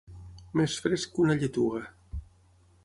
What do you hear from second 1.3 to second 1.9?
lletuga.